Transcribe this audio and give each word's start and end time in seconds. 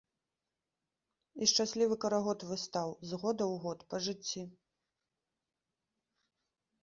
І 1.45 1.47
шчаслівы 1.51 1.95
карагод 2.05 2.39
выстаў, 2.51 2.87
з 3.09 3.19
года 3.23 3.43
ў 3.51 3.55
год, 3.65 3.79
па 3.91 3.99
жыцці. 4.05 4.45